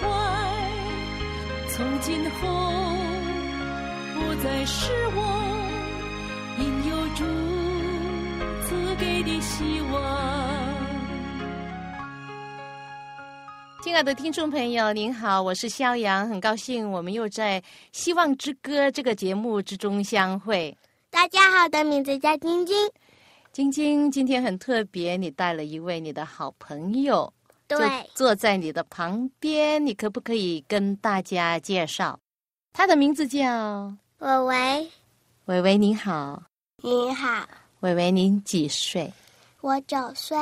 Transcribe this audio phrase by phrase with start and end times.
[0.00, 0.08] 怀，
[1.68, 2.48] 从今后
[4.14, 5.18] 不再是我，
[6.58, 7.24] 因有主
[8.66, 10.02] 赐给的希望。
[13.82, 20.76] 亲爱的听众朋友，您好，我是肖阳，很高兴我们又在《希望之歌》这个节目之中相会。
[21.10, 22.76] 大家好，我的名字叫晶晶。
[23.52, 27.30] 晶晶，今天很特别，你带了一位你的好朋友，
[27.78, 32.18] 对，坐在你的旁边，你可不可以跟大家介绍？
[32.72, 34.90] 他的名字叫伟伟。
[35.46, 36.42] 伟伟，你好。
[36.82, 37.46] 你好。
[37.80, 39.12] 伟伟，您几岁？
[39.60, 40.36] 我九岁。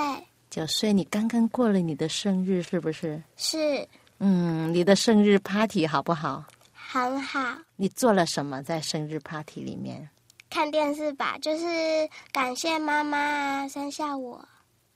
[0.51, 3.23] 九岁，你刚刚过了你的生日，是不是？
[3.37, 3.87] 是。
[4.19, 6.45] 嗯，你的生日 party 好不好？
[6.73, 7.41] 很好。
[7.77, 10.09] 你做了什么在生日 party 里面？
[10.51, 11.65] 看电视吧，就是
[12.33, 14.45] 感谢妈妈生下我。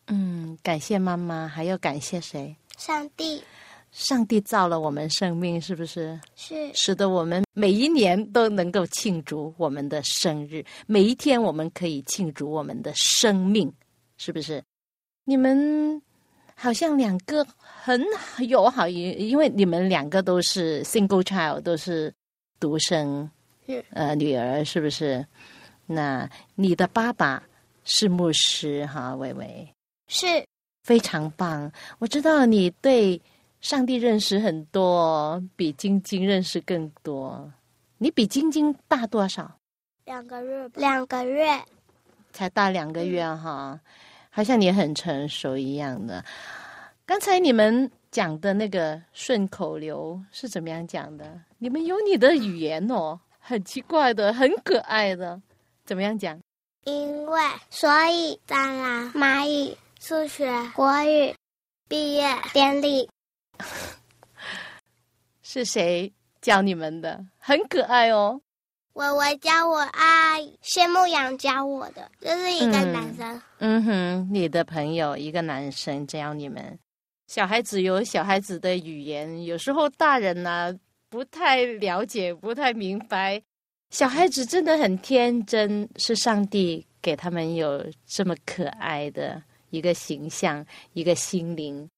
[0.06, 2.55] 嗯，感谢妈妈，还要感谢谁？
[2.77, 3.42] 上帝。
[3.92, 6.19] 上帝造了我们生命，是不是？
[6.34, 6.69] 是。
[6.74, 13.72] 使得我们每一年都能够庆祝我们的生日，每一天我们可以庆祝我们的生命，
[14.16, 14.60] 是不是？
[15.25, 16.02] 你们
[16.56, 18.05] 好像两个很
[18.48, 22.12] 友好，因因为你们两个都是 single child，都是
[22.58, 23.30] 独生。
[23.91, 25.25] 呃，女儿是不是？
[25.86, 27.42] 那你的爸爸
[27.84, 29.73] 是牧师哈，伟伟
[30.14, 30.46] 是
[30.84, 31.70] 非常棒。
[31.98, 33.20] 我知道你对
[33.60, 37.52] 上帝认识很多，比晶晶认识更多。
[37.98, 39.50] 你比晶晶大多少？
[40.04, 41.60] 两个月，两个月，
[42.32, 43.78] 才大两个月哈，
[44.30, 46.24] 好像你很成熟一样的。
[47.04, 51.41] 刚才你们讲的那个顺口溜是怎么样讲的？
[51.58, 53.19] 你们有你的语言哦。
[53.47, 55.38] 很奇怪的，很可爱的，
[55.84, 56.41] 怎么样讲？
[56.84, 59.76] 因为，所以，当然，蚂蚁，
[60.06, 61.34] 数学，国语，
[61.88, 63.09] 毕业典礼，
[65.41, 67.25] 是谁教你们的？
[67.38, 68.38] 很可爱哦。
[68.92, 73.41] 我我教我啊谢牧阳教我的，这是一个男生。
[73.60, 76.78] 嗯哼，你的朋友一个男生教你们。
[77.26, 80.78] 小孩子有小孩子的语言，有时候大人呢。
[81.09, 83.41] 不太了解，不太明白，
[83.88, 89.41] 小孩子真的很天真，是上帝给他们有这么可爱的
[89.74, 91.90] 一个形象，一个心灵。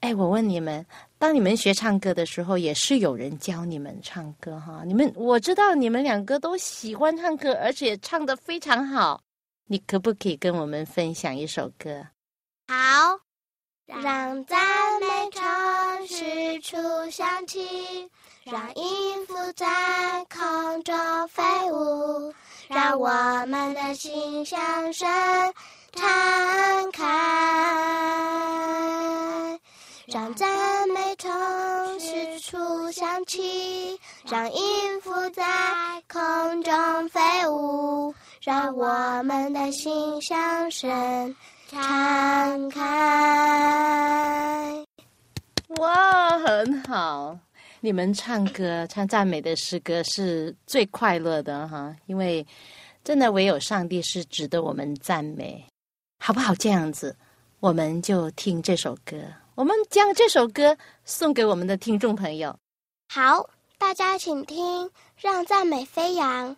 [0.00, 0.84] 哎，我问你们，
[1.18, 4.82] 当你们学唱歌的时候，也是有人教你们唱歌哈？
[4.84, 9.22] 你们我知道你们两个都喜欢唱歌，而且唱的非常好。
[9.66, 12.04] 你可不可以跟我们分享一首歌？
[12.66, 13.20] 好，
[13.86, 14.58] 让赞
[15.00, 16.76] 美唱时处
[17.10, 17.60] 响起。
[18.42, 19.66] 让音符在
[20.24, 20.96] 空中
[21.28, 22.32] 飞舞，
[22.68, 23.06] 让我
[23.46, 24.58] 们的心向
[24.94, 25.06] 神
[25.92, 26.06] 敞
[26.92, 27.06] 开，
[30.06, 30.48] 让赞
[30.90, 31.30] 美从
[31.98, 35.44] 四处响起，让音符在
[36.08, 41.34] 空中飞舞，让我们的心向神
[41.68, 42.80] 敞开。
[45.78, 47.38] 哇，很好。
[47.82, 52.46] 你们唱歌、唱赞美的诗歌是最快乐的哈，因为
[53.02, 55.64] 真的唯有上帝是值得我们赞美，
[56.22, 56.54] 好不好？
[56.54, 57.16] 这样子，
[57.60, 59.16] 我们就听这首歌，
[59.54, 62.54] 我们将这首歌送给我们的听众朋友。
[63.08, 63.48] 好，
[63.78, 64.86] 大家请听
[65.16, 66.50] 《让赞美飞扬》。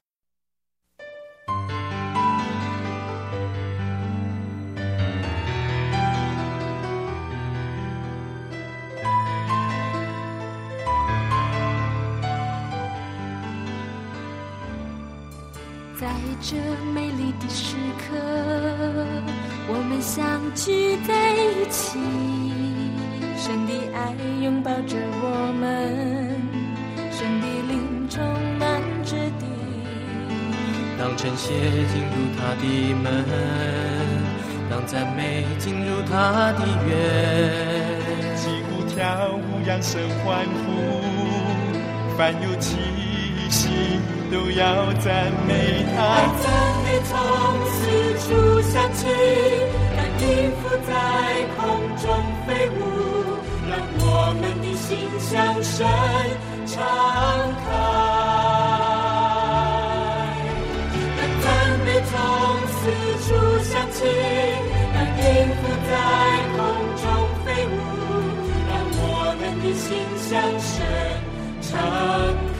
[16.00, 16.08] 在
[16.42, 16.56] 这
[16.92, 18.16] 美丽的时刻，
[19.68, 21.98] 我们相聚在一起，
[23.36, 24.12] 神的爱
[24.42, 25.62] 拥抱着我们，
[27.10, 28.22] 神的灵充
[28.58, 29.46] 满着地。
[30.98, 31.52] 当晨曦
[31.92, 32.64] 进入他的
[32.94, 33.06] 门，
[34.70, 36.92] 当赞美进入他的园，
[38.36, 40.68] 击鼓跳舞扬声欢呼，
[42.16, 42.76] 凡有气
[43.48, 43.68] 息。
[44.32, 46.00] 都要赞美他，
[46.40, 46.48] 赞
[46.84, 47.12] 美从
[47.68, 47.80] 四
[48.24, 48.26] 处
[48.62, 49.06] 响起，
[49.94, 50.90] 让音符在
[51.54, 51.60] 空
[51.98, 52.04] 中。
[52.46, 52.80] 飞舞，
[53.68, 54.04] 让我
[54.40, 54.88] 们的心
[55.20, 55.30] 向
[55.62, 55.76] 神
[56.66, 56.72] 敞
[57.62, 57.66] 开。
[61.18, 61.46] 让赞
[61.84, 62.12] 美从
[62.72, 62.80] 四
[63.22, 63.28] 处
[63.62, 64.00] 响起，
[64.94, 65.20] 让音
[65.60, 65.92] 符在
[66.56, 66.58] 空
[66.96, 67.04] 中
[67.44, 67.70] 飞舞，
[68.70, 69.04] 让我
[69.38, 69.84] 们的心
[70.16, 70.72] 向神
[71.60, 71.70] 敞
[72.46, 72.51] 开。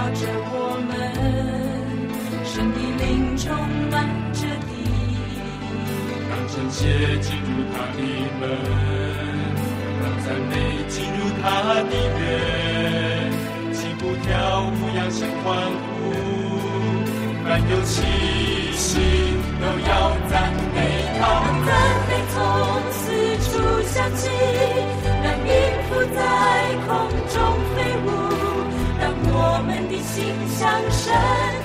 [0.00, 0.90] 抱着我们，
[2.42, 3.52] 神的灵充
[3.92, 4.72] 满着地。
[6.30, 6.80] 让圣洁
[7.20, 8.00] 进入他的
[8.40, 8.42] 门，
[10.00, 10.52] 让赞美
[10.88, 11.44] 进入他
[11.84, 12.24] 的园，
[13.74, 14.32] 起步跳
[14.72, 15.92] 舞，扬声欢呼，
[17.44, 17.92] 凡有气
[18.72, 18.88] 息
[19.60, 19.92] 都要
[20.30, 20.32] 赞
[30.02, 31.59] 心向神。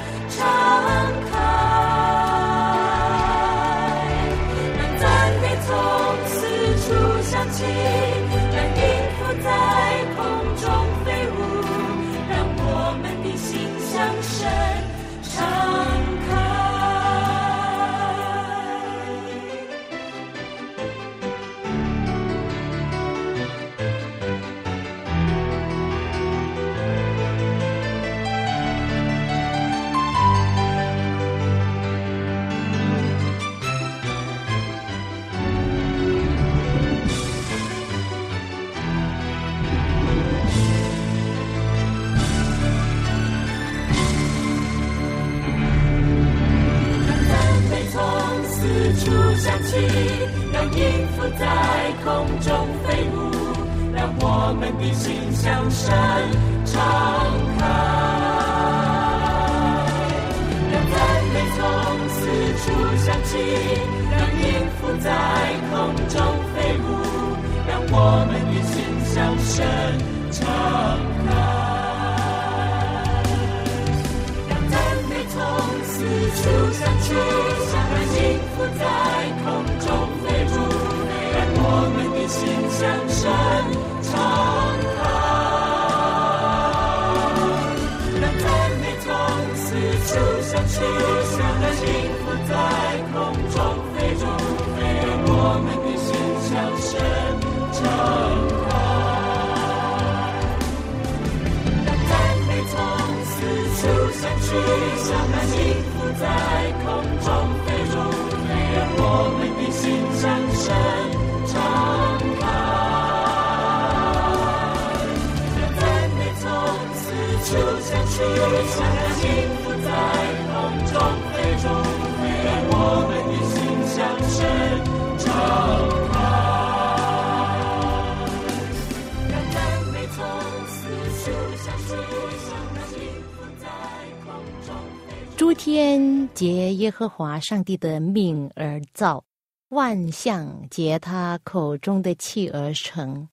[135.38, 139.24] 诸天结耶和华上帝的命而造，
[139.70, 143.28] 万象结他口中的气而成。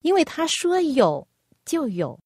[0.00, 1.26] 因为他说有
[1.64, 2.18] 就有，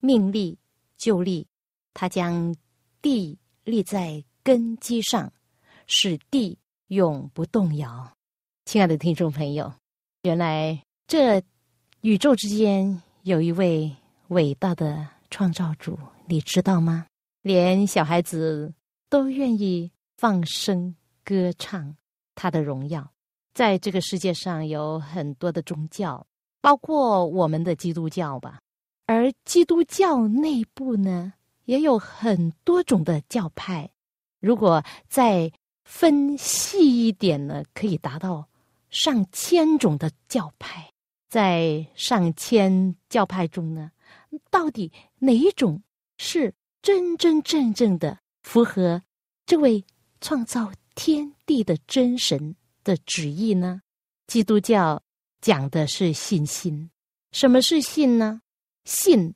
[0.00, 0.58] 命立
[0.98, 1.46] 就立。
[1.94, 2.54] 他将
[3.00, 5.32] 地立在根基上，
[5.86, 6.58] 使地
[6.88, 8.10] 永不动摇。
[8.64, 9.72] 亲爱的听众朋友，
[10.22, 11.42] 原来这
[12.00, 13.94] 宇宙之间有一位
[14.28, 17.06] 伟大的创造主，你知道吗？
[17.42, 18.72] 连小孩子
[19.08, 20.94] 都愿意放声
[21.24, 21.94] 歌唱
[22.34, 23.08] 他的荣耀。
[23.52, 26.24] 在这个世界上有很多的宗教，
[26.60, 28.60] 包括我们的基督教吧。
[29.06, 33.90] 而基督教内部呢，也有很多种的教派。
[34.40, 35.52] 如果再
[35.84, 38.48] 分细一点呢，可以达到
[38.90, 40.90] 上千种的教派。
[41.28, 43.90] 在上千教派中呢，
[44.50, 45.82] 到底哪一种
[46.18, 49.02] 是真真正正的符合
[49.46, 49.82] 这位
[50.20, 52.54] 创造天地的真神
[52.84, 53.80] 的旨意呢？
[54.26, 55.02] 基督教
[55.40, 56.90] 讲的是信心。
[57.30, 58.42] 什么是信呢？
[58.84, 59.34] 信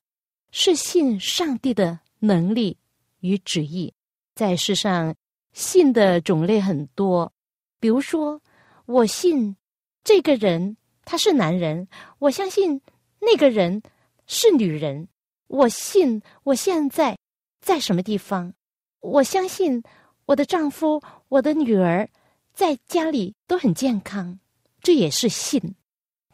[0.50, 2.76] 是信上帝的能力
[3.20, 3.92] 与旨意。
[4.34, 5.14] 在世上，
[5.52, 7.32] 信的种类很多。
[7.80, 8.40] 比如说，
[8.86, 9.56] 我信
[10.04, 12.80] 这个人他是男人，我相信
[13.20, 13.82] 那个人
[14.26, 15.08] 是女人。
[15.48, 17.16] 我信我现在
[17.60, 18.52] 在什么地方，
[19.00, 19.82] 我相信
[20.24, 22.08] 我的丈夫、我的女儿
[22.52, 24.38] 在家里都很健康，
[24.82, 25.76] 这也是信。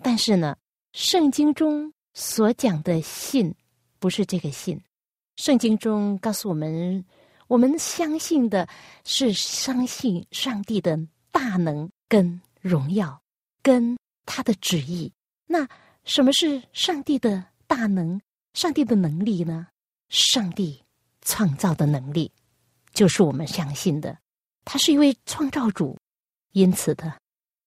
[0.03, 0.57] 但是呢，
[0.93, 3.55] 圣经中所讲的信，
[3.99, 4.81] 不是这个信。
[5.37, 7.05] 圣经中告诉我们，
[7.49, 8.69] 我们相信的
[9.05, 10.99] 是相信上帝的
[11.31, 13.21] 大能跟荣耀，
[13.63, 13.97] 跟
[14.27, 15.13] 他的旨意。
[15.47, 15.67] 那
[16.05, 18.21] 什么是上帝的大能？
[18.55, 19.67] 上帝的能力呢？
[20.11, 20.83] 上帝
[21.23, 22.31] 创造的能力，
[22.93, 24.19] 就是我们相信的。
[24.65, 25.97] 他是一位创造主，
[26.53, 27.19] 因此的，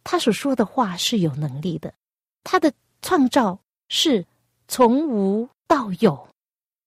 [0.04, 1.94] 他所说的话是有能力的。
[2.44, 4.24] 他的创造是
[4.68, 6.30] 从无到有，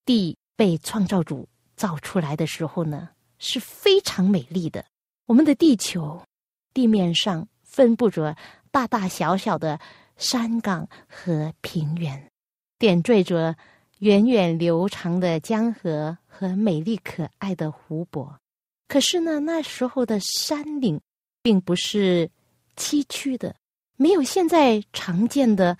[0.04, 4.84] 第被创造主造出来的时候呢，是非常美丽的。
[5.26, 6.20] 我们的地球
[6.74, 8.36] 地面上分布着
[8.72, 9.78] 大大小小的
[10.16, 12.30] 山岗和平原，
[12.76, 13.56] 点缀着。
[14.00, 18.38] 源远流长的江河和美丽可爱的湖泊，
[18.86, 21.00] 可是呢，那时候的山岭
[21.42, 22.30] 并不是
[22.76, 23.56] 崎岖的，
[23.96, 25.76] 没有现在常见的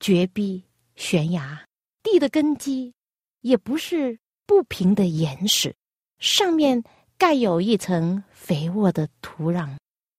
[0.00, 0.62] 绝壁、
[0.96, 1.64] 悬崖，
[2.02, 2.92] 地的根基
[3.40, 5.74] 也不是不平的岩石，
[6.18, 6.82] 上面
[7.16, 9.76] 盖有一层肥沃的土壤，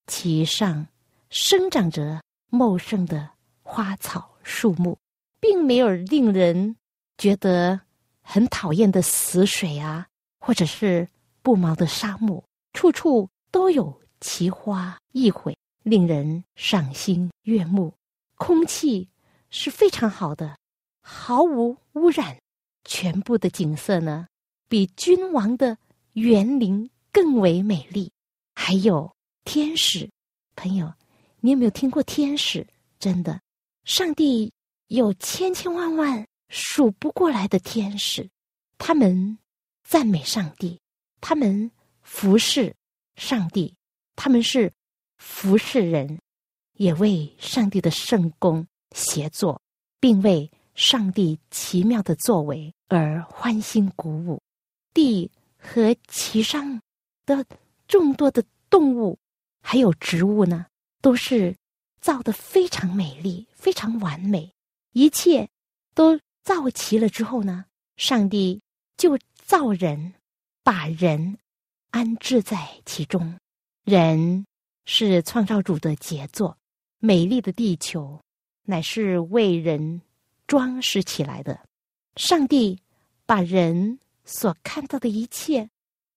[0.08, 0.88] 其上
[1.30, 3.30] 生长着茂盛的
[3.62, 4.98] 花草树木，
[5.40, 6.76] 并没有令人。
[7.18, 7.80] 觉得
[8.22, 10.08] 很讨厌的死水啊，
[10.40, 11.08] 或者是
[11.44, 17.94] 不毛的沙漠，处处都有奇花异卉，令人赏心悦目。
[18.36, 19.08] 空气
[19.52, 20.58] 是非常好的，
[21.02, 22.36] 毫无污染。
[22.86, 24.28] 全部的景色呢，
[24.68, 25.78] 比君王的
[26.14, 28.12] 园林更为美丽。
[28.56, 30.10] 还有天使，
[30.56, 30.94] 朋友，
[31.40, 32.68] 你有没有听过天使？
[33.00, 33.42] 真的，
[33.84, 34.54] 上帝
[34.88, 36.28] 有千千万万。
[36.50, 38.30] 数不过来的天使，
[38.78, 39.40] 他们
[39.84, 40.80] 赞美上帝，
[41.20, 41.72] 他们
[42.04, 42.76] 服侍
[43.16, 43.74] 上帝，
[44.16, 44.72] 他们是
[45.18, 46.20] 服侍人，
[46.74, 49.60] 也为上帝的圣功协作，
[50.00, 54.42] 并为上帝奇妙的作为而欢欣鼓舞。
[54.94, 56.82] 地和其上
[57.26, 57.46] 的
[57.88, 59.18] 众多的动物，
[59.62, 60.66] 还有植物呢，
[61.02, 61.56] 都是
[62.00, 64.54] 造的非常美丽，非常完美，
[64.92, 65.50] 一切
[65.94, 66.20] 都。
[66.44, 67.64] 造齐了之后呢，
[67.96, 68.62] 上帝
[68.98, 70.14] 就造人，
[70.62, 71.38] 把人
[71.92, 73.40] 安置在其中。
[73.86, 74.46] 人
[74.84, 76.58] 是创造主的杰作，
[77.00, 78.20] 美丽的地球
[78.64, 80.02] 乃是为人
[80.54, 81.60] 装饰起来的。
[82.16, 82.80] 上帝
[83.26, 85.68] 把人所看到的一切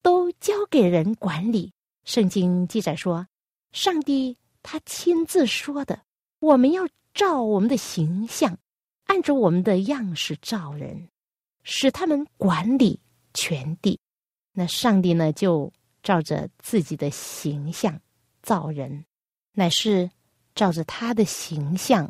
[0.03, 1.73] 都交给人管理。
[2.05, 3.25] 圣经记载说，
[3.71, 6.03] 上帝他亲自说的
[6.37, 8.55] ：“我们要照我们的形象。”
[9.09, 11.09] 按照我们的样式造人，
[11.63, 12.99] 使他们管理
[13.33, 13.99] 全地。
[14.51, 17.99] 那上帝呢，就照着自己的形象
[18.43, 19.03] 造人，
[19.53, 20.11] 乃是
[20.53, 22.07] 照着他的形象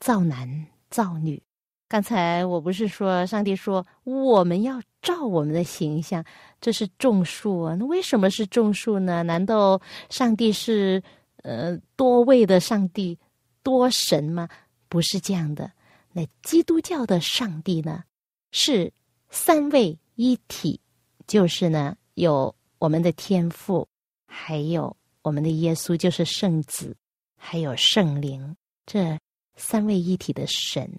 [0.00, 1.40] 造男造女。
[1.88, 6.22] 刚才我不是说，上帝说我们要照我们的形象，
[6.60, 7.74] 这是种树啊。
[7.74, 9.22] 那为什么是种树呢？
[9.22, 9.80] 难道
[10.10, 11.02] 上帝是
[11.44, 13.18] 呃多位的上帝
[13.62, 14.46] 多神吗？
[14.90, 15.72] 不是这样的。
[16.12, 18.04] 那基督教的上帝呢，
[18.52, 18.92] 是
[19.30, 20.78] 三位一体，
[21.26, 23.88] 就是呢有我们的天父，
[24.26, 26.94] 还有我们的耶稣，就是圣子，
[27.34, 28.54] 还有圣灵，
[28.84, 29.18] 这
[29.56, 30.90] 三位一体的神。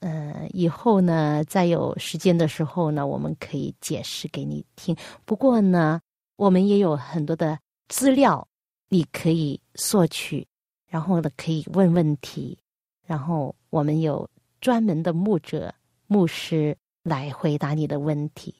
[0.00, 4.96] 呃，以后呢，再有时间的时候呢，我们可以解释给你听。
[5.24, 6.00] 不过呢，
[6.36, 8.46] 我们也有很多的资料，
[8.88, 10.46] 你可以索取，
[10.86, 12.56] 然后呢，可以问问题。
[13.04, 14.28] 然后我们有
[14.60, 15.74] 专门的牧者、
[16.06, 18.54] 牧师来回答你的问题。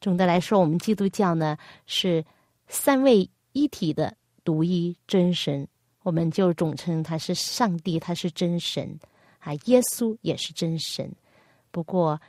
[0.00, 1.56] 总的来说，我们基督教呢
[1.86, 2.24] 是
[2.66, 5.66] 三位一体的独一真神，
[6.02, 8.98] 我们就总称他是上帝，他是真神
[9.42, 9.52] 啊。
[9.66, 11.14] 耶稣也是真神。
[11.70, 12.20] 不过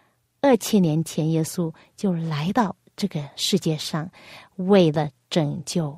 [0.42, 4.12] 二千年前，耶稣就来到这个世界上，
[4.58, 5.98] 为了拯救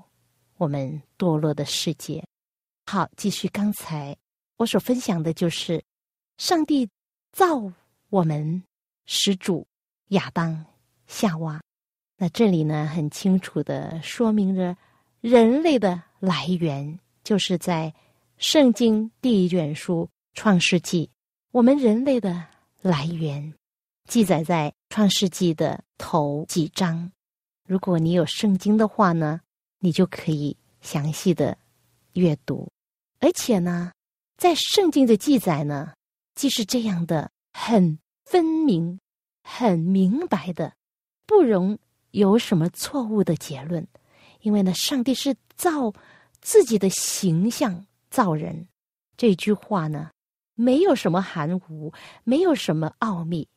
[0.57, 2.23] 我们堕落的世界。
[2.85, 4.15] 好，继续刚才。
[4.57, 5.83] 我所分享的就是，
[6.37, 6.87] 上帝
[7.33, 7.73] 造
[8.09, 8.63] 我们
[9.05, 9.67] 始祖
[10.09, 10.65] 亚当
[11.07, 11.61] 夏娃。
[12.17, 14.77] 那这里呢，很清楚的说明着
[15.19, 17.93] 人类的来源，就是在
[18.37, 20.03] 圣经第一卷书
[20.35, 21.07] 《创世纪》。
[21.51, 22.45] 我们人类的
[22.81, 23.53] 来源
[24.07, 27.11] 记载在《创世纪》的头几章。
[27.67, 29.41] 如果你有圣经的话呢，
[29.79, 31.57] 你就可以详细的
[32.13, 32.69] 阅读，
[33.19, 33.91] 而且呢。
[34.37, 35.93] 在圣经的记载呢，
[36.35, 38.99] 既是这样的很分明、
[39.41, 40.73] 很明白的，
[41.25, 41.79] 不容
[42.11, 43.87] 有什么错误的结论。
[44.41, 45.93] 因为呢，上帝是造
[46.41, 48.67] 自己的形象造人，
[49.15, 50.11] 这句话呢，
[50.55, 51.93] 没有什么含糊，
[52.23, 53.47] 没有什么奥秘，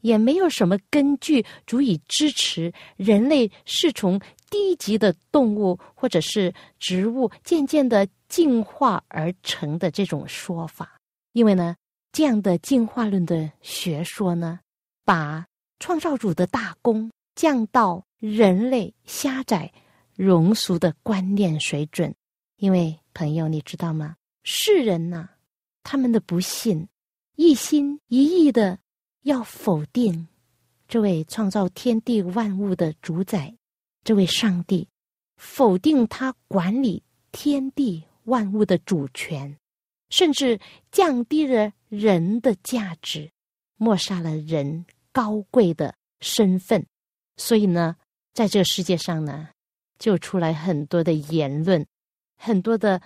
[0.00, 10.96] 也没有什么根据足以支持人类是从低级的动物或者是植物渐渐的进化而成的这种说法。
[11.32, 11.76] 因为呢，
[12.12, 14.60] 这样的进化论的学说呢，
[15.04, 15.46] 把
[15.78, 19.72] 创造主的大功降到人类狭窄、
[20.16, 22.12] 庸俗的观念水准。
[22.56, 24.16] 因为朋友，你知道吗？
[24.42, 25.28] 世人呐。
[25.90, 26.86] 他们的不信，
[27.36, 28.78] 一心一意的
[29.22, 30.28] 要否定
[30.86, 33.56] 这位创造天地万物的主宰，
[34.04, 34.86] 这位上帝，
[35.38, 37.02] 否定他管理
[37.32, 39.56] 天地万物的主权，
[40.10, 40.60] 甚至
[40.92, 43.30] 降低了人的价值，
[43.78, 46.86] 抹杀了人高贵的身份。
[47.38, 47.96] 所以呢，
[48.34, 49.48] 在这个世界上呢，
[49.98, 51.86] 就出来很多的言论，
[52.36, 53.00] 很多的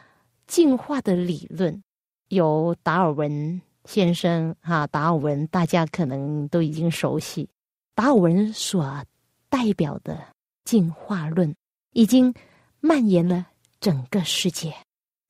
[0.49, 1.81] 进化的理论。
[2.33, 7.47] 有达尔文先生哈，达尔文大家可能都已经熟悉。
[7.95, 9.05] 达尔文所
[9.51, 10.19] 代表的
[10.65, 11.55] 进化论
[11.93, 12.33] 已经
[12.81, 13.47] 蔓延了
[13.81, 14.75] 整个世界，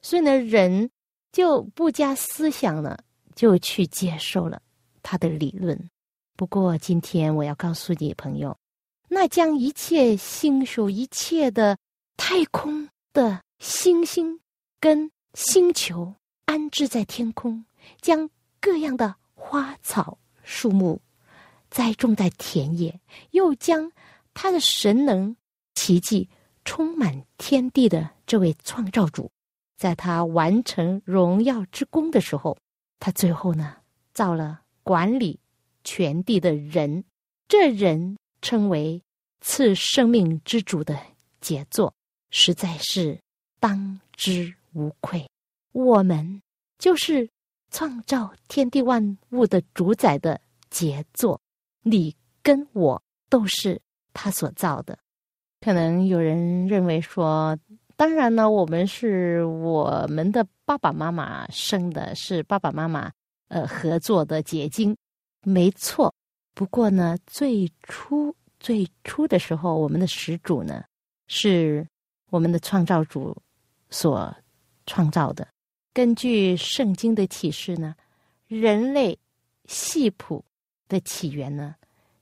[0.01, 0.89] 所以呢，人
[1.33, 3.03] 就不加思想了，
[3.35, 4.63] 就去接受了
[5.03, 5.77] 他的理论。
[6.37, 8.57] 不过，今天我要告诉你朋友，
[9.09, 11.77] 那将一切星宿、一切的
[12.17, 14.39] 太空的星星
[14.79, 16.15] 跟星球。
[16.45, 17.65] 安置在天空，
[18.01, 18.29] 将
[18.61, 21.01] 各样的花草树木
[21.71, 23.91] 栽种在田野，又将
[24.35, 25.35] 他的神能
[25.75, 26.29] 奇迹
[26.65, 29.31] 充满天地的这位创造主，
[29.77, 32.57] 在他完成荣耀之功的时候，
[33.01, 33.77] 他最后呢
[34.13, 35.41] 造了管理
[35.85, 37.05] 全地的人，
[37.49, 39.03] 这人称为
[39.41, 40.99] 赐生命之主的
[41.41, 41.93] 杰作，
[42.31, 43.19] 实在是
[43.59, 45.27] 当之无愧。
[45.73, 46.43] 我们
[46.79, 47.29] 就是
[47.71, 51.41] 创造天地万物的主宰的杰作，
[51.83, 53.81] 你跟我都是
[54.13, 54.99] 他所造的。
[55.61, 57.57] 可能有人认为说，
[57.97, 63.11] 当然呢，我们是我们的爸爸妈妈生的，是爸爸妈妈
[63.49, 64.97] 呃合作的结晶，
[65.45, 66.13] 没错。
[66.55, 70.85] 不过呢，最初最初的时候，我们的始祖呢，
[71.29, 71.87] 是
[72.29, 73.37] 我们的创造主
[73.89, 74.35] 所
[74.85, 75.47] 创造的。
[75.95, 77.95] 根据圣经的启示呢，
[78.47, 79.19] 人类
[79.67, 80.43] 系谱
[80.89, 81.75] 的起源呢，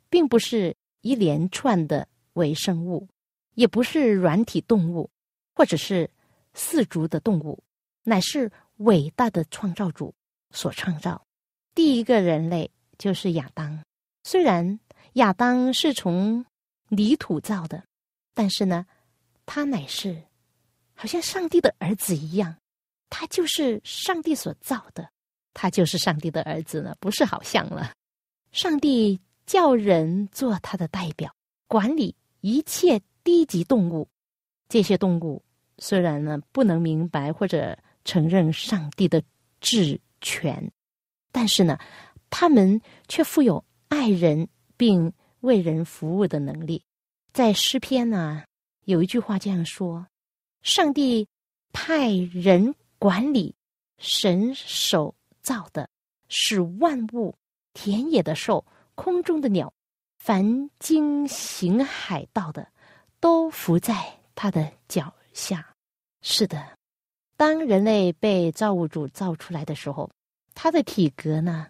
[0.08, 3.08] 并不是一连串的微生物，
[3.54, 5.08] 也不是软体动物，
[5.54, 6.10] 或者是
[6.52, 7.62] 四足的动物，
[8.02, 10.12] 乃是伟大的创造主
[10.50, 11.24] 所创造。
[11.72, 13.84] 第一个人类就是亚当，
[14.24, 14.80] 虽然
[15.12, 16.44] 亚当是从
[16.88, 17.84] 泥土造的，
[18.34, 18.84] 但是呢，
[19.46, 20.20] 他乃是
[20.94, 22.56] 好像上帝的儿子一样。
[23.10, 25.10] 他就是上帝所造的，
[25.52, 27.92] 他就是上帝的儿子呢，不是好像了。
[28.52, 31.34] 上帝叫人做他的代表，
[31.66, 34.08] 管理一切低级动物。
[34.68, 35.42] 这些动物
[35.78, 39.20] 虽然呢不能明白或者承认上帝的
[39.60, 40.70] 治权，
[41.32, 41.78] 但是呢，
[42.30, 46.84] 他们却富有爱人并为人服务的能力。
[47.32, 48.44] 在诗篇呢
[48.84, 50.06] 有一句话这样说
[50.62, 51.26] ：“上帝
[51.72, 53.54] 派人。”管理
[53.96, 55.88] 神手造的，
[56.28, 57.34] 使万物、
[57.72, 59.72] 田野的兽、空中的鸟，
[60.18, 62.70] 凡经行海道的，
[63.18, 65.74] 都伏在他的脚下。
[66.20, 66.76] 是的，
[67.38, 70.10] 当人类被造物主造出来的时候，
[70.54, 71.68] 他的体格呢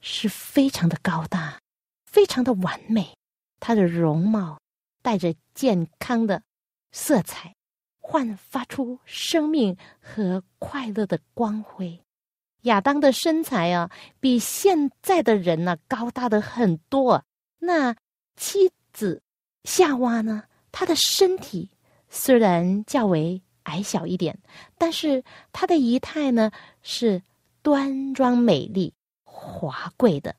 [0.00, 1.60] 是非常的高大，
[2.06, 3.14] 非常的完美，
[3.58, 4.58] 他的容貌
[5.02, 6.42] 带着健康的
[6.90, 7.54] 色彩。
[8.10, 11.96] 焕发出生命和快乐的光辉。
[12.62, 17.24] 亚当的身材啊，比现在的人呢高大的很多。
[17.60, 17.94] 那
[18.36, 19.22] 妻子
[19.62, 20.42] 夏娃呢，
[20.72, 21.70] 她的身体
[22.08, 24.36] 虽然较为矮小一点，
[24.76, 26.50] 但是她的仪态呢
[26.82, 27.22] 是
[27.62, 28.92] 端庄美丽、
[29.22, 30.34] 华贵的。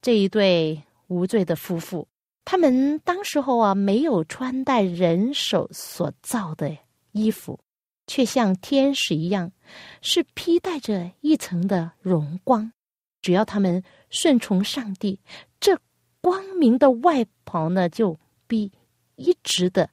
[0.00, 2.08] 这一对无罪的夫妇，
[2.46, 6.74] 他们当时候啊，没有穿戴人手所造的。
[7.12, 7.60] 衣服，
[8.06, 9.52] 却像天使一样，
[10.00, 12.72] 是披戴着一层的荣光。
[13.20, 15.20] 只要他们顺从上帝，
[15.60, 15.78] 这
[16.20, 18.72] 光明的外袍呢，就必
[19.14, 19.88] 一直的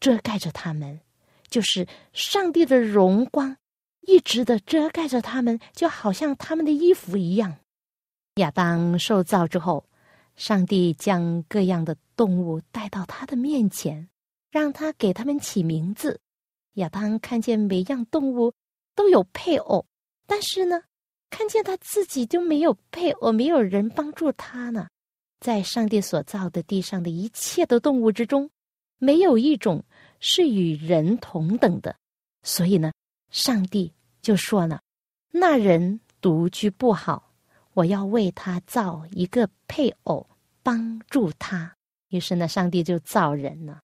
[0.00, 1.00] 遮盖着他们。
[1.48, 3.58] 就是上帝的荣光，
[4.00, 7.58] 一直的遮盖着他们，就好像他们的衣服一样。
[8.36, 9.84] 亚当受造之后，
[10.34, 14.08] 上帝将各样的动物带到他的面前，
[14.50, 16.21] 让他给他们起名字。
[16.74, 18.52] 亚当看见每样动物
[18.94, 19.86] 都有配偶，
[20.26, 20.82] 但是呢，
[21.30, 24.88] 看见他自己就没有配偶，没有人帮助他呢。
[25.40, 28.48] 在上帝所造的地上的一切的动物之中，
[28.98, 29.84] 没有一种
[30.20, 31.96] 是与人同等的。
[32.42, 32.92] 所以呢，
[33.30, 34.80] 上帝就说了
[35.32, 37.32] ：“那人独居不好，
[37.74, 40.26] 我要为他造一个配偶，
[40.62, 41.74] 帮助他。”
[42.10, 43.80] 于是呢，上帝就造人了。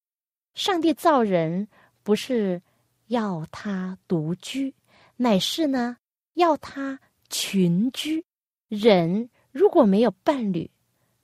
[0.54, 1.66] 上帝造人
[2.02, 2.62] 不是
[3.08, 4.74] 要他独居，
[5.16, 5.98] 乃是呢
[6.34, 6.98] 要他。
[7.30, 8.24] 群居
[8.68, 10.70] 人如果没有伴侣，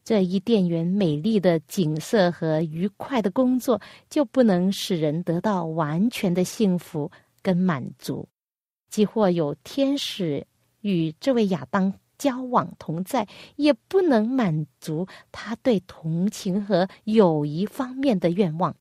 [0.05, 8.29] 这一甸园美丽的景色和愉快的工作就不能使人得到完全的幸福跟满足。
[8.91, 10.47] 即或有天使
[10.83, 18.77] 与这位亚当交往同在，也不能满足他对同情和友谊方面的愿望。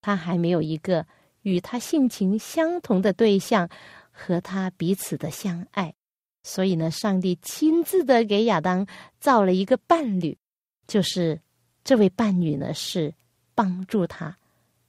[0.00, 1.04] 他还没有一个
[1.42, 3.68] 与他性情相同的对象
[4.10, 5.94] 和他彼此的相爱。
[6.42, 8.86] 所以呢，上帝亲自的给亚当
[9.18, 10.38] 造了一个伴侣，
[10.86, 11.40] 就是
[11.84, 13.14] 这位伴侣呢是
[13.54, 14.36] 帮助他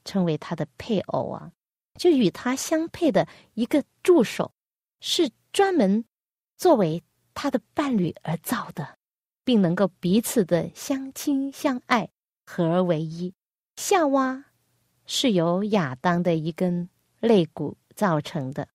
[0.05, 1.51] 成为他的配偶啊，
[1.99, 4.53] 就与他相配的一个助手，
[5.01, 6.05] 是专门
[6.57, 8.97] 作为他的伴侣而造的，
[9.43, 12.09] 并能够彼此的相亲相爱，
[12.45, 13.33] 合而为一。
[13.75, 14.45] 夏娃
[15.13, 16.87] 是由亚当的一根
[17.19, 18.65] 肋骨造成的，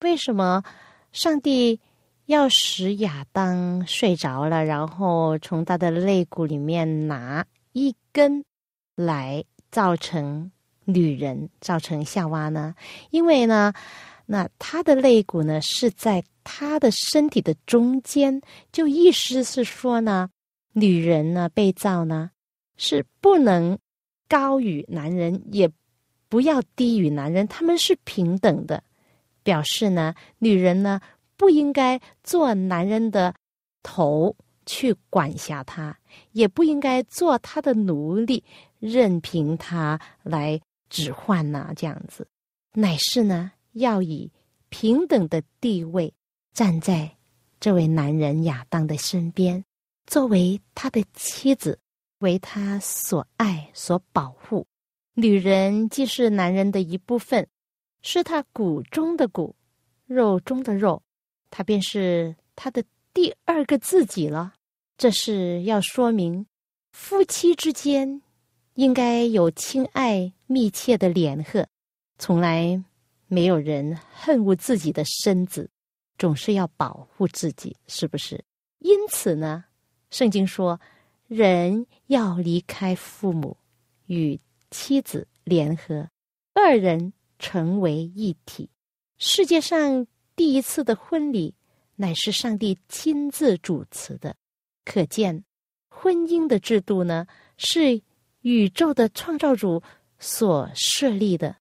[0.00, 0.64] 为什么
[1.12, 1.80] 上帝？
[2.26, 8.42] 要使亚当睡着了，然后从他的肋骨里面拿一根
[8.96, 10.50] 来造成
[10.86, 12.74] 女人，造成夏娃呢？
[13.10, 13.74] 因为呢，
[14.24, 18.40] 那他的肋骨呢是在他的身体的中间，
[18.72, 20.30] 就意思是说呢，
[20.72, 22.30] 女人呢被造呢
[22.78, 23.78] 是不能
[24.26, 25.70] 高于男人，也
[26.34, 28.82] 不要低于男人，他们是平等的，
[29.44, 31.00] 表示呢，女人呢。
[31.36, 33.32] 不应该做男人的
[33.84, 34.34] 头
[34.66, 35.96] 去管辖他，
[36.32, 38.42] 也不应该做他的奴隶，
[38.80, 41.72] 任凭他来指唤呐。
[41.76, 42.26] 这样子，
[42.72, 44.30] 乃是呢，要以
[44.70, 46.12] 平等的地位
[46.52, 47.16] 站在
[47.60, 49.64] 这位男人亚当的身边，
[50.06, 51.78] 作为他的妻子，
[52.18, 54.66] 为他所爱所保护。
[55.14, 57.48] 女人既是男人的一部分，
[58.02, 59.54] 是他骨中的骨，
[60.06, 61.02] 肉中的肉。
[61.50, 64.54] 他便是他的第二个自己了。
[64.98, 66.44] 这是要说明，
[66.90, 68.22] 夫妻之间
[68.74, 71.64] 应该有亲爱密切的联合，
[72.18, 72.82] 从来
[73.28, 75.70] 没有人恨恶自己的身子，
[76.18, 78.44] 总是要保护自己，是不是？
[78.80, 79.64] 因此呢，
[80.10, 80.80] 圣经说，
[81.28, 83.56] 人要离开父母，
[84.06, 84.38] 与
[84.74, 86.08] 妻子联合，
[86.52, 88.68] 二人成为一体。
[89.18, 90.04] 世界上。
[90.36, 91.54] 第一次的婚礼
[91.94, 94.34] 乃是上帝亲自主持的，
[94.84, 95.44] 可见
[95.88, 97.24] 婚姻的制度呢
[97.56, 98.02] 是
[98.40, 99.80] 宇宙的创造主
[100.18, 101.54] 所设立的。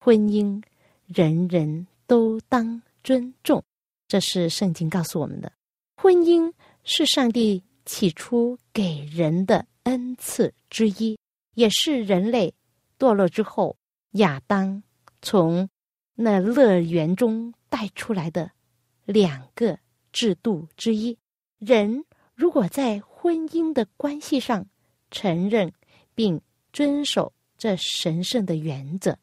[0.00, 0.62] 婚姻
[1.06, 3.62] 人人都当尊重，
[4.08, 5.52] 这是圣经告诉我们的。
[6.00, 6.50] 婚姻
[6.84, 11.18] 是上帝起初给人的恩赐之一，
[11.54, 12.54] 也是人类
[12.98, 13.76] 堕落之后
[14.12, 14.82] 亚当
[15.22, 15.68] 从
[16.14, 17.52] 那乐园中。
[17.74, 18.52] 带出来的
[19.04, 19.76] 两个
[20.12, 21.18] 制度之一，
[21.58, 22.04] 人
[22.36, 24.64] 如果在婚姻的关系上
[25.10, 25.72] 承认
[26.14, 26.40] 并
[26.72, 29.18] 遵守这神圣的原则，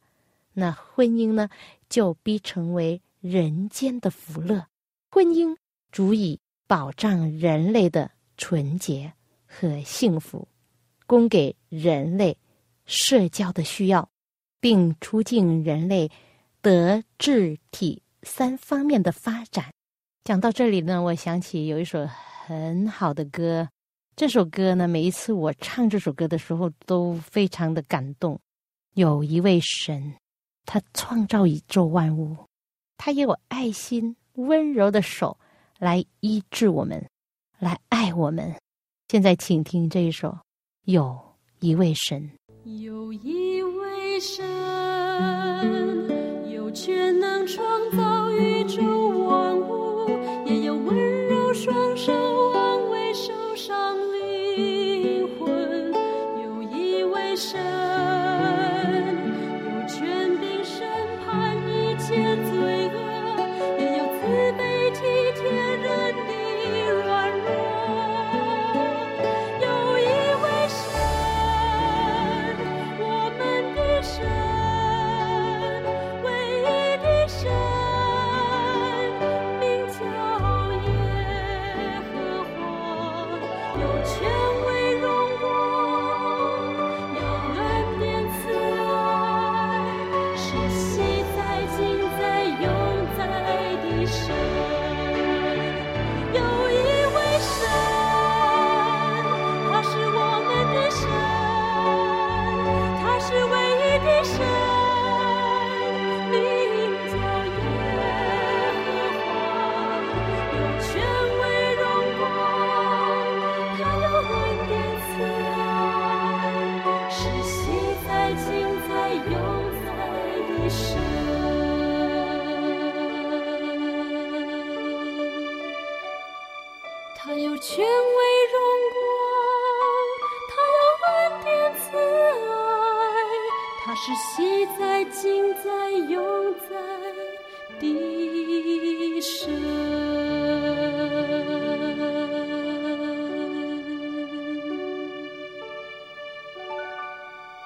[0.52, 1.48] 那婚姻呢
[1.88, 4.68] 就必成为人间的福乐。
[5.10, 5.56] 婚姻
[5.94, 9.14] 足以保障人类的纯洁
[9.46, 10.46] 和幸福，
[11.12, 12.38] 供给人类
[12.86, 14.10] 社交的需要，
[14.62, 16.10] 并促进人类
[16.62, 18.02] 德智体。
[18.24, 19.74] 三方面的发展，
[20.24, 23.68] 讲到这里呢，我想起有一首很好的歌。
[24.16, 28.40] 这首歌呢，每一次我唱这首歌的时候，都非常的感动。
[28.94, 30.16] 有一位神，
[30.66, 32.38] 他创造宇宙万物，
[32.96, 35.38] 他也有爱心、温柔的手
[35.78, 37.06] 来医治我们，
[37.60, 38.56] 来爱我们。
[39.10, 40.30] 现在，请听这一首
[40.86, 41.16] 《有
[41.60, 42.20] 一位神》。
[42.82, 44.44] 有一位神。
[46.50, 47.31] 有全能
[90.72, 92.66] 谁在近在，永
[93.18, 93.22] 在
[93.84, 94.71] 的守？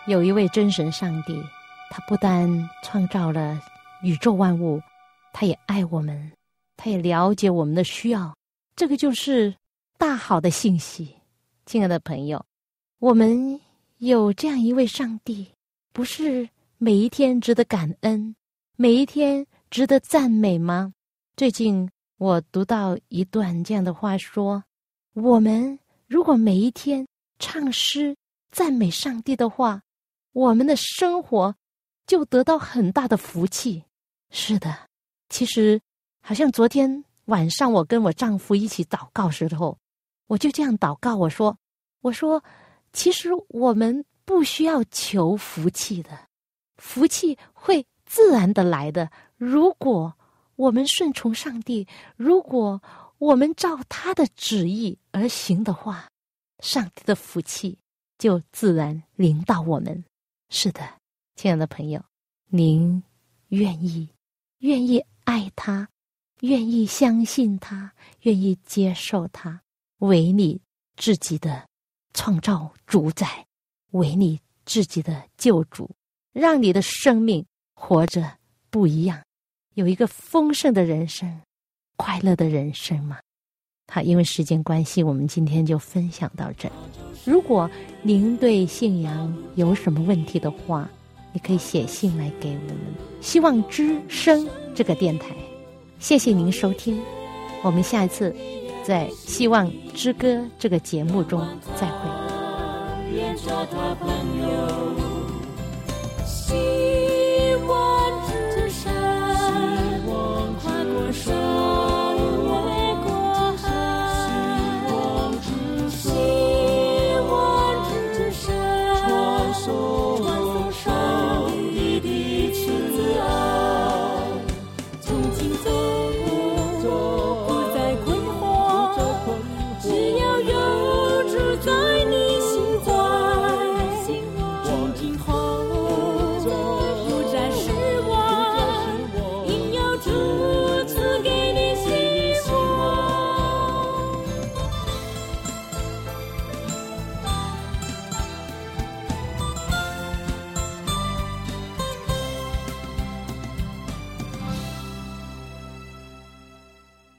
[0.08, 1.42] 有一位真神上帝，
[1.90, 2.48] 他不但
[2.84, 3.60] 创造了
[4.04, 4.80] 宇宙万物，
[5.34, 6.32] 他也爱我们，
[6.78, 8.32] 他也了解我们的需要。
[8.76, 9.52] 这个就是
[9.98, 11.16] 大好的信息，
[11.66, 12.46] 亲爱的朋友，
[13.00, 13.60] 我们
[13.98, 15.48] 有这样一位上帝，
[15.92, 18.36] 不是每一天值得感恩，
[18.76, 20.94] 每一天值得赞美吗？
[21.36, 21.90] 最近
[22.20, 24.64] 我读到一段这样的话说：
[25.14, 27.08] 我们如果每一天
[27.40, 28.16] 唱诗
[28.52, 29.82] 赞美上帝的话。
[30.36, 31.56] 我们的生活
[32.06, 33.86] 就得到很大的福气。
[34.32, 34.90] 是的，
[35.30, 35.80] 其实
[36.20, 39.78] 好像昨天晚上我跟我丈夫一起祷告时候，
[40.28, 41.58] 我就这样祷告，我说
[42.04, 42.44] ：“我说，
[42.92, 46.10] 其实我们不需要求福气的，
[46.76, 49.10] 福气会自然的来的。
[49.38, 50.14] 如果
[50.58, 52.82] 我们顺从上帝，如果
[53.20, 56.10] 我们照他的旨意而行的话，
[56.60, 57.80] 上帝的福气
[58.18, 60.04] 就自然临到我们。”
[60.58, 60.90] 是的，
[61.36, 62.02] 亲爱的朋友，
[62.46, 63.04] 您
[63.50, 64.08] 愿意、
[64.60, 65.86] 愿意爱他，
[66.40, 69.62] 愿意相信他，愿意接受他
[69.98, 70.58] 为你
[70.96, 71.68] 自己的
[72.14, 73.46] 创造主宰，
[73.92, 75.94] 为你自己的救主，
[76.32, 78.38] 让你的生命活着
[78.70, 79.22] 不一样，
[79.74, 81.42] 有一个丰盛的人生、
[81.98, 83.20] 快乐的人生吗？
[83.88, 86.70] 好，因为时间关系，我们今天就分享到这。
[87.24, 87.70] 如果
[88.02, 90.90] 您对信仰有什么问题的话，
[91.32, 92.78] 你可以写信来给我们。
[93.22, 95.36] 希望之声这个电台，
[96.00, 97.00] 谢谢您收听，
[97.64, 98.36] 我们下一次
[98.84, 100.28] 在《希望之歌》
[100.60, 102.10] 这个节目中再会。